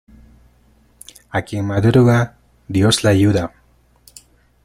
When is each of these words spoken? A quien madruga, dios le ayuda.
A 1.29 1.43
quien 1.43 1.63
madruga, 1.67 2.35
dios 2.67 3.03
le 3.03 3.11
ayuda. 3.11 3.53